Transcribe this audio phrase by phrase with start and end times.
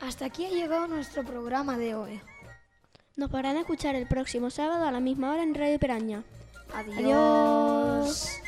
[0.00, 2.20] Hasta aquí ha llegado nuestro programa de hoy.
[3.16, 6.22] Nos podrán escuchar el próximo sábado a la misma hora en Radio Peraña.
[6.74, 6.98] Adiós.
[6.98, 8.43] Adiós.